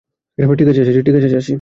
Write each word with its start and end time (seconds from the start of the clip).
ঠিক 1.05 1.15
আছে 1.15 1.29
চাচী। 1.29 1.49